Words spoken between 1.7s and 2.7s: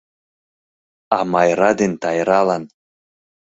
ден Тайралан